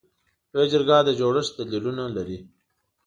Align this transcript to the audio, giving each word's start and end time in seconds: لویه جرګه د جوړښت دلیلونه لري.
لویه 0.51 0.67
جرګه 0.71 0.97
د 1.03 1.09
جوړښت 1.19 1.53
دلیلونه 1.59 2.03
لري. 2.15 2.37